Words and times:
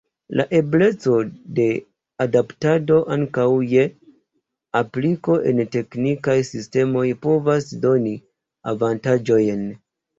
La 0.39 0.43
ebleco 0.59 1.17
de 1.59 1.67
adaptado 2.25 2.97
ankaŭ 3.17 3.45
je 3.75 3.85
apliko 4.83 5.39
en 5.53 5.65
teknikaj 5.79 6.39
sistemoj 6.53 7.09
povas 7.31 7.73
doni 7.89 8.21
avantaĝojn. 8.77 9.69